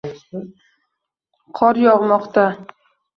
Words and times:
Qor 1.59 1.79
yog'moqda 1.83 2.47